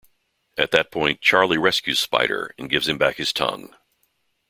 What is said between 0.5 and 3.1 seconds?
At that point, Charlie rescues Spider and gives him